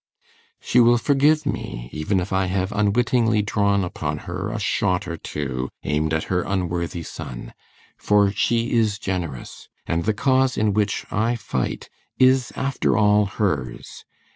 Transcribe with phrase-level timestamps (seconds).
[0.67, 5.15] _"She will forgive me, even if I have unwittingly drawn upon her a shot or
[5.15, 7.53] two aimed at her unworthy son;
[7.97, 11.87] for she is generous, and the cause in which I fight
[12.17, 14.03] is, after all, hers.